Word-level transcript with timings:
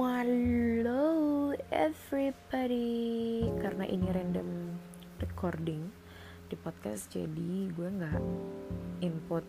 Hello 0.00 1.52
everybody. 1.68 3.44
Karena 3.60 3.84
ini 3.84 4.08
random 4.08 4.72
recording 5.20 5.92
di 6.48 6.56
podcast 6.56 7.12
Jadi 7.12 7.68
gue 7.68 7.88
gak 8.00 8.24
input 9.04 9.44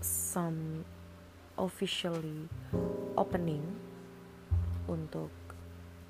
some 0.00 0.80
officially 1.60 2.48
opening 3.20 3.60
Untuk 4.88 5.28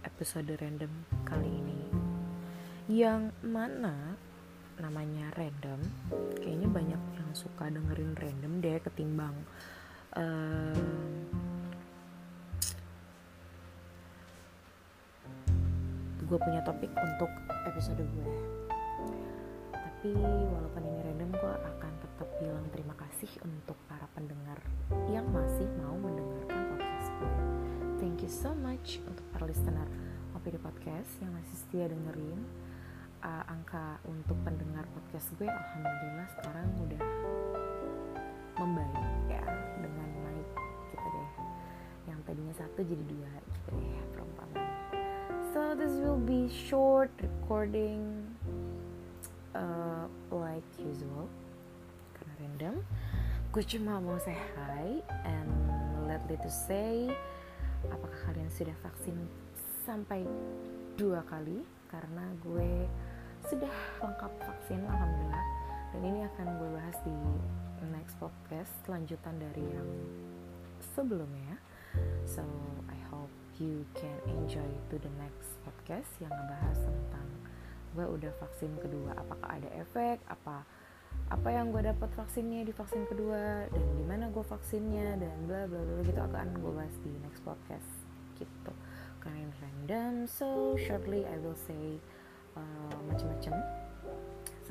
episode 0.07 0.55
random 0.63 1.03
kali 1.27 1.51
ini. 1.51 1.83
Yang 2.87 3.35
mana 3.43 4.15
namanya 4.79 5.35
random 5.35 5.83
Kayaknya 6.39 6.71
banyak 6.71 7.03
yang 7.19 7.31
suka 7.35 7.67
dengerin 7.67 8.15
random 8.15 8.63
deh 8.63 8.79
ketimbang 8.79 9.35
uh, 10.15 11.42
gue 16.33 16.41
punya 16.41 16.65
topik 16.65 16.89
untuk 16.97 17.29
episode 17.69 18.01
gue. 18.01 18.29
Tapi 19.69 20.17
walaupun 20.49 20.81
ini 20.81 21.01
random 21.05 21.29
gue 21.37 21.55
akan 21.61 21.93
tetap 22.01 22.29
bilang 22.41 22.65
terima 22.73 22.97
kasih 22.97 23.29
untuk 23.45 23.77
para 23.85 24.09
pendengar 24.17 24.57
yang 25.13 25.29
masih 25.29 25.69
mau 25.85 25.93
mendengarkan 26.01 26.73
podcast 26.73 27.13
gue 27.21 27.33
thank 28.01 28.25
you 28.25 28.33
so 28.33 28.51
much 28.65 28.99
untuk 29.05 29.23
para 29.31 29.47
listener 29.47 29.87
OPD 30.35 30.59
Podcast 30.59 31.21
yang 31.21 31.37
masih 31.37 31.55
setia 31.55 31.87
dengerin. 31.87 32.41
Uh, 33.23 33.45
angka 33.47 34.03
untuk 34.11 34.35
pendengar 34.43 34.83
podcast 34.91 35.31
gue 35.39 35.47
alhamdulillah 35.47 36.27
sekarang 36.41 36.67
udah 36.83 37.03
membaik 38.59 39.07
ya 39.31 39.45
dengan 39.79 40.09
naik 40.25 40.49
gitu 40.91 41.07
deh. 41.07 41.31
Yang 42.11 42.19
tadinya 42.25 42.55
satu 42.57 42.81
jadi 42.83 43.05
dua 43.05 43.31
gitu 43.53 43.69
deh 43.79 44.01
perumpamaan 44.17 45.02
so 45.53 45.77
this 45.77 45.93
will 46.01 46.17
be 46.17 46.49
short 46.49 47.13
recording 47.21 48.25
uh, 49.53 50.09
like 50.33 50.65
usual 50.81 51.29
karena 52.17 52.33
random. 52.41 52.75
Gue 53.53 53.61
cuma 53.69 54.01
mau 54.01 54.17
say 54.17 54.33
hi 54.57 55.05
and 55.29 55.53
let 56.09 56.25
to 56.25 56.49
say 56.49 57.13
apakah 57.93 58.33
kalian 58.33 58.49
sudah 58.49 58.73
vaksin 58.81 59.13
sampai 59.85 60.25
dua 60.97 61.21
kali? 61.29 61.61
Karena 61.93 62.33
gue 62.41 62.89
sudah 63.45 63.77
lengkap 64.01 64.33
vaksin 64.49 64.81
alhamdulillah. 64.89 65.47
Dan 65.93 66.01
ini 66.01 66.21
akan 66.33 66.47
gue 66.57 66.71
bahas 66.73 66.97
di 67.05 67.13
next 67.93 68.17
podcast 68.17 68.73
lanjutan 68.89 69.37
dari 69.37 69.69
yang 69.69 69.91
sebelumnya. 70.97 71.61
So 72.25 72.41
I 72.89 73.02
you 73.61 73.85
can 73.93 74.17
enjoy 74.29 74.71
to 74.89 74.97
the 74.97 75.13
next 75.21 75.59
podcast 75.67 76.09
yang 76.23 76.33
ngebahas 76.33 76.79
tentang 76.81 77.29
gue 77.93 78.07
udah 78.07 78.33
vaksin 78.41 78.73
kedua. 78.81 79.13
Apakah 79.19 79.61
ada 79.61 79.69
efek? 79.77 80.25
Apa 80.29 80.65
apa 81.29 81.49
yang 81.53 81.73
gue 81.73 81.85
dapat 81.85 82.09
vaksinnya 82.17 82.65
di 82.65 82.73
vaksin 82.73 83.05
kedua? 83.09 83.69
Dan 83.69 83.87
di 84.01 84.05
mana 84.05 84.33
gue 84.33 84.45
vaksinnya? 84.45 85.21
Dan 85.21 85.45
bla 85.45 85.69
bla 85.69 85.81
bla 85.81 86.01
gitu 86.01 86.21
akan 86.21 86.49
gue 86.57 86.73
bahas 86.73 86.97
di 87.05 87.13
next 87.21 87.45
podcast 87.45 87.91
gitu. 88.41 88.73
Karena 89.21 89.45
random 89.61 90.25
so 90.25 90.75
shortly 90.81 91.29
I 91.29 91.37
will 91.41 91.59
say 91.59 92.01
uh, 92.57 92.97
macam-macam 93.13 93.55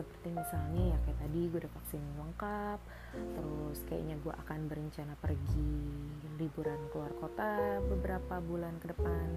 seperti 0.02 0.34
misalnya 0.34 0.84
ya 0.94 0.98
kayak 1.06 1.20
tadi 1.22 1.40
gue 1.46 1.60
udah 1.62 1.74
vaksin 1.78 2.02
lengkap 2.18 2.80
terus 3.38 3.78
kayaknya 3.86 4.16
gue 4.26 4.34
akan 4.34 4.60
berencana 4.66 5.14
pergi 5.22 5.78
liburan 6.42 6.82
keluar 6.90 7.14
kota 7.22 7.78
beberapa 7.86 8.42
bulan 8.42 8.74
ke 8.82 8.90
depan. 8.90 9.30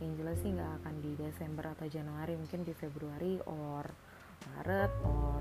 Yang 0.00 0.12
jelas 0.20 0.36
sih 0.40 0.50
nggak 0.56 0.72
akan 0.80 0.94
di 1.04 1.12
Desember 1.20 1.64
atau 1.76 1.86
Januari 1.88 2.32
mungkin 2.36 2.64
di 2.64 2.72
Februari 2.72 3.36
or 3.44 3.84
Maret 4.52 4.92
or 5.04 5.40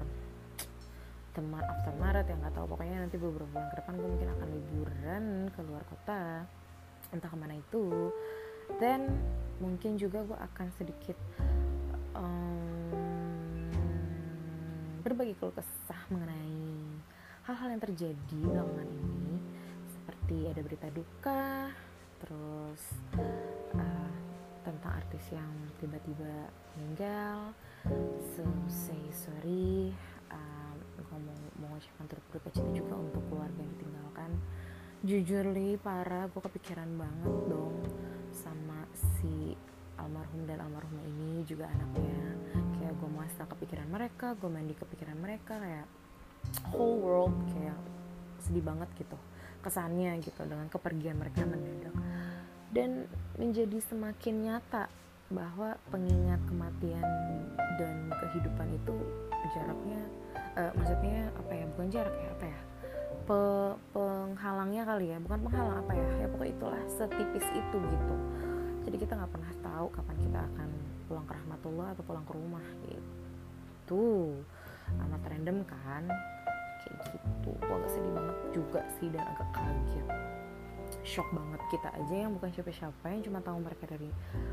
teman 1.36 1.64
after 1.64 1.96
Maret 1.96 2.26
yang 2.28 2.40
nggak 2.44 2.56
tahu. 2.56 2.68
Pokoknya 2.76 3.00
nanti 3.00 3.16
beberapa 3.16 3.48
bulan 3.48 3.68
ke 3.72 3.76
depan 3.80 3.94
gue 3.96 4.10
mungkin 4.12 4.30
akan 4.36 4.48
liburan 4.52 5.24
ke 5.56 5.60
luar 5.64 5.84
kota 5.88 6.22
entah 7.16 7.30
ke 7.32 7.38
mana 7.40 7.56
itu. 7.56 8.12
Dan 8.80 9.08
mungkin 9.64 9.96
juga 9.96 10.26
gue 10.28 10.36
akan 10.36 10.68
sedikit 10.76 11.16
um, 12.18 12.75
berbagi 15.06 15.38
keluh 15.38 15.54
kesah 15.54 16.02
mengenai 16.10 16.66
hal-hal 17.46 17.70
yang 17.70 17.82
terjadi 17.86 18.42
belakangan 18.42 18.90
ini. 18.90 19.38
Seperti 19.94 20.38
ada 20.50 20.62
berita 20.66 20.88
duka 20.90 21.70
terus 22.26 22.82
uh, 23.78 24.12
tentang 24.66 24.98
artis 24.98 25.30
yang 25.30 25.54
tiba-tiba 25.78 26.50
meninggal 26.74 27.54
so 28.34 28.42
say 28.66 28.98
sorry 29.14 29.94
gue 31.16 31.20
mau 31.22 31.38
mengucapkan 31.62 32.06
turut 32.10 32.26
berduka 32.34 32.50
juga 32.74 32.94
untuk 32.98 33.24
keluarga 33.30 33.60
yang 33.62 33.72
ditinggalkan. 33.78 34.32
Jujur 35.06 35.44
li 35.54 35.78
parah 35.78 36.26
gue 36.28 36.42
kepikiran 36.42 36.90
banget 36.98 37.36
dong 37.46 37.78
sama 38.34 38.90
si 38.98 39.54
almarhum 40.02 40.44
dan 40.50 40.66
almarhumah 40.66 41.06
ini 41.08 41.46
juga 41.46 41.70
anaknya 41.70 42.65
kayak 42.86 43.02
gue 43.02 43.10
masa 43.10 43.50
kepikiran 43.50 43.90
mereka 43.90 44.38
gue 44.38 44.46
mandi 44.46 44.78
kepikiran 44.78 45.18
mereka 45.18 45.58
kayak 45.58 45.90
whole 46.70 47.02
world 47.02 47.34
kayak 47.50 47.74
sedih 48.38 48.62
banget 48.62 48.86
gitu 48.94 49.18
kesannya 49.66 50.22
gitu 50.22 50.46
dengan 50.46 50.70
kepergian 50.70 51.18
mereka 51.18 51.42
mendadak. 51.42 51.90
Dan 52.70 53.10
menjadi 53.42 53.82
semakin 53.90 54.46
nyata 54.46 54.86
bahwa 55.34 55.74
pengingat 55.90 56.38
kematian 56.46 57.02
dan 57.82 58.14
kehidupan 58.14 58.78
itu 58.78 58.94
jaraknya 59.58 60.02
uh, 60.54 60.70
maksudnya 60.78 61.34
apa 61.34 61.52
ya 61.58 61.66
bukan 61.74 61.88
jarak 61.90 62.14
ya 62.14 62.30
apa 62.30 62.46
ya 62.46 62.60
Pe, 63.26 63.40
penghalangnya 63.90 64.86
kali 64.86 65.06
ya 65.10 65.18
bukan 65.18 65.40
penghalang 65.50 65.82
apa 65.82 65.92
ya 65.98 66.08
ya 66.22 66.28
pokoknya 66.30 66.54
itulah 66.62 66.84
setipis 66.86 67.48
itu 67.58 67.78
gitu. 67.82 68.16
Jadi 68.86 68.96
kita 69.02 69.18
nggak 69.18 69.34
pernah 69.34 69.54
tahu 69.66 69.88
kapan 69.90 70.18
kita 70.22 70.40
akan 70.46 70.70
pulang 71.06 71.26
ke 71.26 71.34
rahmatullah 71.38 71.88
atau 71.94 72.04
pulang 72.06 72.26
ke 72.26 72.34
rumah 72.34 72.66
gitu. 72.90 74.36
Amat 75.02 75.22
random 75.30 75.62
kan? 75.66 76.04
Kayak 76.82 76.98
gitu. 77.14 77.52
Gue 77.58 77.76
agak 77.78 77.92
sedih 77.94 78.14
banget 78.14 78.38
juga 78.54 78.82
sih 78.98 79.08
dan 79.10 79.24
agak 79.26 79.50
kaget. 79.54 80.08
Shock 81.06 81.30
banget 81.34 81.62
kita 81.70 81.90
aja 81.94 82.16
yang 82.26 82.32
bukan 82.38 82.50
siapa-siapa 82.54 83.06
yang 83.10 83.22
cuma 83.26 83.40
tahu 83.42 83.58
mereka 83.62 83.86
dari 83.90 84.10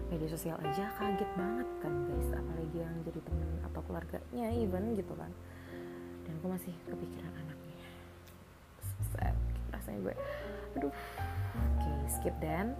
media 0.08 0.28
sosial 0.28 0.56
aja. 0.60 0.88
Kaget 0.96 1.30
banget 1.36 1.68
kan 1.80 1.92
guys. 2.08 2.28
Apalagi 2.32 2.76
yang 2.80 2.94
jadi 3.04 3.20
temen 3.24 3.50
atau 3.68 3.80
keluarganya 3.84 4.46
even 4.52 4.96
gitu 4.96 5.12
kan. 5.16 5.32
Dan 6.28 6.34
gue 6.40 6.50
masih 6.52 6.74
kepikiran 6.88 7.32
anaknya. 7.36 7.88
Sad. 9.12 9.36
Rasanya 9.72 9.98
gue 10.08 10.14
aduh. 10.72 10.88
Oke 11.52 11.84
okay, 11.84 11.96
skip 12.08 12.36
dan 12.40 12.72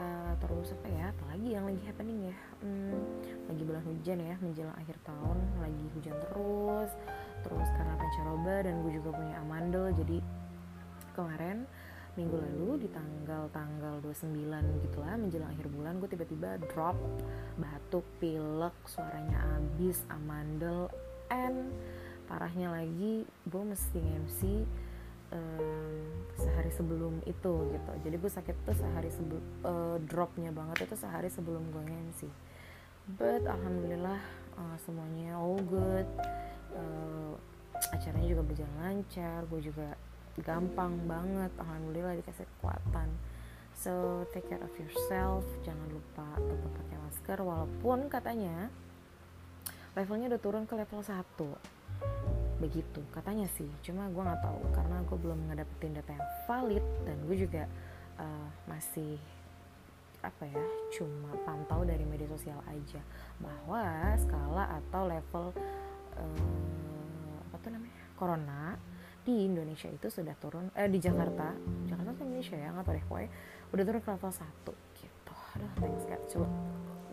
uh, 0.00 0.32
terus 0.40 0.72
apa 0.72 0.88
ya 0.88 1.04
apalagi 1.12 1.48
yang 1.52 1.64
lagi 1.68 1.82
happening 1.84 2.32
ya? 2.32 2.36
Hmm, 2.64 3.04
lagi 3.46 3.62
bulan 3.62 3.84
hujan 3.84 4.18
ya 4.18 4.34
menjelang 4.40 4.76
akhir 4.80 4.96
tahun 5.04 5.38
lagi 5.60 5.84
hujan 5.94 6.16
terus. 6.16 6.90
Terus 7.44 7.68
karena 7.76 7.94
pancaroba 8.00 8.54
dan 8.64 8.74
gue 8.80 8.92
juga 8.96 9.10
punya 9.12 9.34
amandel 9.44 9.92
jadi 9.92 10.18
kemarin 11.12 11.68
minggu 12.18 12.36
lalu 12.36 12.84
di 12.86 12.88
tanggal-tanggal 12.90 14.02
29 14.02 14.82
gitu 14.82 14.98
lah 14.98 15.14
menjelang 15.14 15.50
akhir 15.54 15.66
bulan 15.70 16.02
gue 16.02 16.08
tiba-tiba 16.10 16.58
drop 16.74 16.98
batuk 17.54 18.02
pilek 18.18 18.74
suaranya 18.84 19.38
abis 19.56 20.02
amandel 20.10 20.90
and 21.30 21.70
parahnya 22.26 22.74
lagi 22.74 23.22
gue 23.46 23.62
mesti 23.62 24.00
MC 24.26 24.40
um, 25.32 25.94
sehari 26.38 26.70
sebelum 26.72 27.20
itu 27.26 27.52
gitu. 27.70 27.92
Jadi 28.06 28.16
gue 28.16 28.30
sakit 28.30 28.56
tuh 28.64 28.76
sehari 28.76 29.10
sebelum 29.12 29.44
uh, 29.64 29.96
dropnya 30.04 30.50
banget 30.54 30.88
itu 30.88 30.96
sehari 30.96 31.28
sebelum 31.28 31.62
gue 31.72 31.82
MC 31.84 32.30
but 33.18 33.42
alhamdulillah 33.42 34.20
uh, 34.54 34.76
semuanya 34.84 35.34
all 35.38 35.58
good. 35.66 36.06
Uh, 36.70 37.34
acaranya 37.90 38.28
juga 38.28 38.44
berjalan 38.44 38.76
lancar 38.76 39.48
gue 39.48 39.60
juga 39.64 39.96
gampang 40.44 40.94
banget 41.08 41.50
alhamdulillah 41.58 42.14
dikasih 42.20 42.46
kekuatan. 42.58 43.08
So 43.74 44.26
take 44.36 44.46
care 44.46 44.60
of 44.60 44.70
yourself 44.76 45.42
jangan 45.64 45.88
lupa 45.88 46.28
tetap 46.36 46.70
pakai 46.76 46.96
masker 47.00 47.38
walaupun 47.40 47.98
katanya 48.12 48.68
levelnya 49.96 50.30
udah 50.30 50.40
turun 50.40 50.64
ke 50.68 50.76
level 50.76 51.00
1 51.02 52.39
begitu. 52.60 53.00
Katanya 53.10 53.48
sih 53.56 53.66
cuma 53.80 54.06
gue 54.12 54.22
nggak 54.22 54.44
tahu 54.44 54.60
karena 54.76 54.96
gue 55.08 55.18
belum 55.18 55.40
ngedapetin 55.50 55.96
data 55.96 56.12
yang 56.12 56.28
valid 56.44 56.84
dan 57.08 57.16
gue 57.24 57.36
juga 57.36 57.64
uh, 58.20 58.48
masih 58.68 59.16
apa 60.20 60.44
ya 60.44 60.64
cuma 61.00 61.32
pantau 61.48 61.80
dari 61.88 62.04
media 62.04 62.28
sosial 62.28 62.60
aja. 62.68 63.00
Bahwa 63.40 64.14
skala 64.20 64.78
atau 64.78 65.02
level 65.08 65.44
uh, 66.20 67.36
apa 67.48 67.56
tuh 67.58 67.70
namanya 67.72 67.96
corona 68.14 68.76
di 69.20 69.48
Indonesia 69.48 69.88
itu 69.88 70.08
sudah 70.08 70.32
turun 70.36 70.72
eh 70.72 70.88
di 70.88 70.96
Jakarta 70.96 71.52
Jakarta 71.84 72.10
atau 72.16 72.24
Indonesia 72.24 72.56
ya 72.56 72.72
nggak 72.72 72.84
tahu 72.88 72.94
deh 72.96 73.04
pokoknya 73.08 73.30
udah 73.72 73.84
turun 73.84 74.00
ke 74.00 74.10
level 74.12 74.32
1 74.32 75.00
gitu. 75.00 75.34
Aduh 75.56 75.72
thanks 75.80 76.04
God 76.08 76.22
coba 76.28 76.48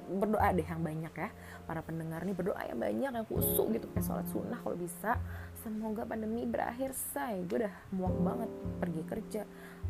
berdoa 0.07 0.47
deh 0.55 0.63
yang 0.63 0.81
banyak 0.81 1.13
ya. 1.13 1.29
Para 1.67 1.83
pendengar 1.83 2.23
nih 2.23 2.35
berdoa 2.35 2.61
yang 2.63 2.79
banyak 2.79 3.11
yang 3.11 3.27
kusuk 3.27 3.67
gitu. 3.75 3.85
Kayak 3.91 4.05
sholat 4.07 4.27
sunnah 4.31 4.59
kalau 4.63 4.77
bisa. 4.79 5.19
Semoga 5.61 6.07
pandemi 6.07 6.47
berakhir 6.47 6.95
say. 6.95 7.43
Gue 7.45 7.67
udah 7.67 7.75
muak 7.91 8.15
banget. 8.23 8.49
Pergi 8.79 9.01
kerja 9.03 9.41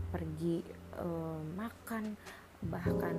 pergi 0.08 0.64
uh, 0.98 1.40
makan 1.60 2.16
bahkan 2.66 3.16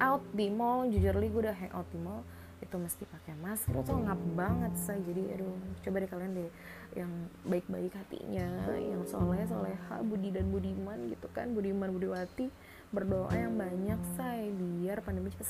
hangout 0.00 0.24
di 0.34 0.46
mall. 0.50 0.90
Jujur 0.90 1.14
li 1.16 1.28
gue 1.30 1.42
udah 1.46 1.56
hangout 1.56 1.88
di 1.94 2.00
mall. 2.02 2.22
Itu 2.60 2.76
mesti 2.76 3.08
pakai 3.08 3.34
masker. 3.40 3.72
Itu 3.72 3.96
ngap 3.96 4.20
banget 4.36 4.72
saya 4.76 5.00
jadi 5.00 5.38
aduh 5.38 5.56
coba 5.80 5.96
deh 6.04 6.10
kalian 6.10 6.32
deh 6.36 6.50
yang 6.98 7.12
baik-baik 7.46 7.94
hatinya 7.94 8.74
yang 8.74 9.06
soleh 9.06 9.46
soleha 9.46 9.96
budi 10.02 10.34
dan 10.34 10.50
budiman 10.52 10.98
gitu 11.08 11.30
kan. 11.32 11.54
Budiman 11.54 11.88
budiwati 11.94 12.52
berdoa 12.90 13.32
yang 13.32 13.54
banyak 13.56 14.00
say. 14.18 14.50
Biar 14.52 15.00
pandemi 15.00 15.32
cepat 15.32 15.48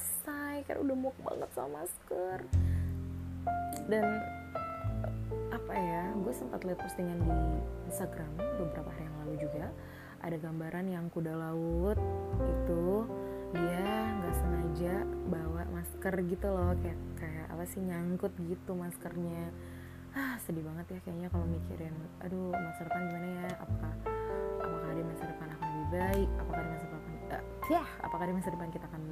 karena 0.66 0.80
udah 0.86 0.96
muak 0.96 1.16
banget 1.22 1.50
sama 1.52 1.82
masker. 1.82 2.38
Dan 3.88 4.06
apa 5.50 5.74
ya 5.74 6.02
gue 6.14 6.34
sempat 6.34 6.62
lihat 6.66 6.78
postingan 6.78 7.18
di 7.22 7.38
Instagram 7.90 8.30
beberapa 8.58 8.90
hari 8.90 9.06
yang 9.06 9.16
lalu 9.26 9.34
juga. 9.38 9.66
Ada 10.20 10.36
gambaran 10.36 10.86
yang 10.92 11.08
kuda 11.08 11.32
laut 11.32 11.98
itu 12.44 13.08
dia 13.50 13.88
nggak 14.20 14.34
sengaja 14.36 14.94
bawa 15.32 15.62
masker 15.72 16.14
gitu 16.28 16.48
loh. 16.50 16.76
Kayak 16.82 16.98
kayak 17.18 17.46
apa 17.50 17.64
sih 17.66 17.80
nyangkut 17.80 18.32
gitu 18.44 18.72
maskernya. 18.76 19.48
Ah 20.10 20.34
sedih 20.42 20.66
banget 20.66 20.86
ya 20.90 20.98
kayaknya 21.06 21.28
kalau 21.30 21.46
mikirin 21.46 21.94
aduh 22.20 22.50
masa 22.50 22.82
depan 22.84 23.08
gimana 23.08 23.28
ya? 23.46 23.50
Apakah 23.62 23.92
apakah 24.60 24.90
di 24.92 25.02
masa 25.06 25.24
depan 25.24 25.48
akan 25.54 25.66
lebih 25.70 25.88
baik? 25.94 26.28
Apakah 26.36 26.62
di 26.62 26.70
masa 26.74 26.84
depan 26.90 27.00
uh, 27.30 27.44
ya 27.70 27.84
apakah 28.02 28.24
di 28.26 28.34
masa 28.34 28.48
depan 28.50 28.68
kita 28.74 28.84
akan 28.90 29.02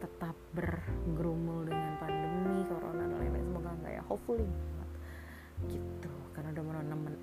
tetap 0.00 0.34
bergerumul 0.56 1.68
dengan 1.68 2.00
pandemi 2.00 2.64
corona 2.66 3.04
dan 3.04 3.16
lain-lain. 3.20 3.44
Semoga 3.46 3.70
enggak 3.76 3.92
ya. 4.00 4.02
Hopefully 4.08 4.48
gitu 5.68 6.12
karena 6.32 6.56
udah 6.56 6.64
mau 6.64 6.80
nemen 6.80 7.14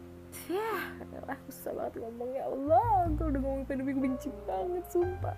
ya 0.46 0.78
aku 1.26 1.50
susah 1.50 1.74
banget 1.74 1.94
ngomong. 2.04 2.30
Ya 2.38 2.46
Allah 2.46 2.88
aku 3.10 3.24
udah 3.34 3.42
ngomong 3.42 3.64
pandemi 3.66 3.94
benci 3.98 4.30
banget 4.46 4.86
sumpah. 4.94 5.36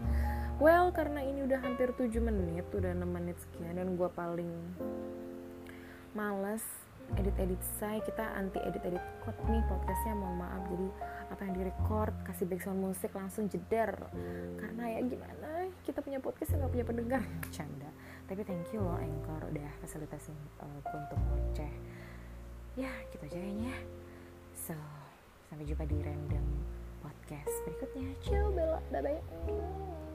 Well 0.59 0.91
karena 0.91 1.23
ini 1.23 1.47
udah 1.47 1.59
hampir 1.63 1.95
7 1.95 2.19
menit 2.19 2.67
udah 2.75 2.91
6 2.91 3.07
menit 3.07 3.37
sekian 3.39 3.79
dan 3.79 3.95
gue 3.95 4.09
paling 4.11 4.51
males 6.11 6.65
edit-edit 7.17 7.61
saya 7.79 7.97
kita 8.05 8.21
anti 8.37 8.59
edit-edit 8.61 9.01
quote 9.25 9.41
nih 9.49 9.63
podcastnya 9.65 10.13
mohon 10.13 10.37
maaf. 10.41 10.61
Jadi 10.69 10.87
apa 11.29 11.41
yang 11.45 11.53
direcord 11.57 12.15
kasih 12.25 12.45
background 12.45 12.81
musik 12.83 13.11
langsung 13.15 13.49
jeder. 13.49 13.95
Karena 14.59 14.83
ya 14.93 14.99
gimana 15.05 15.49
kita 15.85 15.99
punya 16.03 16.19
podcast 16.21 16.53
yang 16.53 16.67
gak 16.67 16.73
punya 16.73 16.85
pendengar. 16.85 17.21
Canda. 17.55 17.89
Tapi 18.29 18.41
thank 18.45 18.69
you 18.75 18.83
loh 18.83 18.97
Anchor 18.99 19.41
udah 19.49 19.69
fasilitasin 19.81 20.37
uh, 20.61 20.79
untuk 20.93 21.17
ngoceh. 21.17 21.73
Ya 22.77 22.91
gitu 23.09 23.23
aja 23.25 23.37
kayaknya. 23.37 23.75
So 24.53 24.77
sampai 25.49 25.65
jumpa 25.65 25.89
di 25.89 25.97
random 26.05 26.45
podcast 27.01 27.55
berikutnya. 27.65 28.13
Ciao 28.21 28.53
bella. 28.53 28.79
Bye 28.93 29.01
bye 29.01 30.08